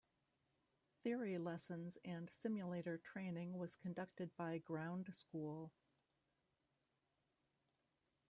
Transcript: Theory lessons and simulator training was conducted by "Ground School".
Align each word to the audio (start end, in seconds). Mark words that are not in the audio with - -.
Theory 1.03 1.37
lessons 1.37 1.99
and 2.03 2.27
simulator 2.27 2.97
training 2.97 3.59
was 3.59 3.75
conducted 3.75 4.35
by 4.35 4.57
"Ground 4.57 5.13
School". 5.13 5.71